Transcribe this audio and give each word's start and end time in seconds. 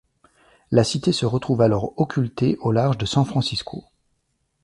La 0.71 0.83
cité 0.83 1.11
se 1.11 1.27
retrouve 1.27 1.61
alors 1.61 1.93
occultée 1.97 2.57
au 2.61 2.71
large 2.71 2.97
de 2.97 3.05
San 3.05 3.23
Francisco. 3.23 3.83